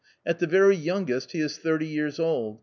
[0.25, 2.59] At the very youngest he is thirty years old.